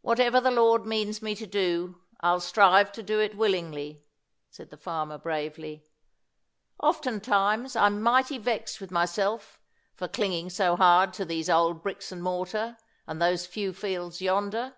"Whatever 0.00 0.40
the 0.40 0.50
Lord 0.50 0.84
means 0.84 1.22
me 1.22 1.36
to 1.36 1.46
do, 1.46 2.00
I'll 2.22 2.40
strive 2.40 2.90
to 2.90 3.04
do 3.04 3.20
it 3.20 3.36
willingly," 3.36 4.02
said 4.50 4.70
the 4.70 4.76
farmer, 4.76 5.16
bravely. 5.16 5.84
"Oftentimes 6.80 7.76
I'm 7.76 8.02
mighty 8.02 8.36
vexed 8.36 8.80
with 8.80 8.90
myself 8.90 9.60
for 9.94 10.08
clinging 10.08 10.50
so 10.50 10.74
hard 10.74 11.12
to 11.12 11.24
these 11.24 11.48
old 11.48 11.84
bricks 11.84 12.10
and 12.10 12.20
mortar, 12.20 12.78
and 13.06 13.22
those 13.22 13.46
few 13.46 13.72
fields 13.72 14.20
yonder. 14.20 14.74